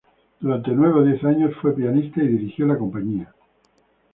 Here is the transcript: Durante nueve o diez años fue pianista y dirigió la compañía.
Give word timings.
Durante 0.41 0.71
nueve 0.71 1.01
o 1.01 1.03
diez 1.03 1.23
años 1.25 1.53
fue 1.61 1.75
pianista 1.75 2.23
y 2.23 2.27
dirigió 2.27 2.65
la 2.65 2.75
compañía. 2.79 3.31